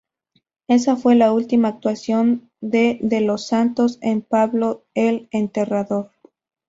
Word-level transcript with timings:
Esa 0.67 0.95
fue 0.95 1.13
la 1.13 1.31
última 1.31 1.67
actuación 1.67 2.49
de 2.59 2.97
De 3.03 3.21
los 3.21 3.45
Santos 3.45 3.99
en 4.01 4.23
Pablo 4.23 4.83
el 4.95 5.27
Enterrador. 5.29 6.09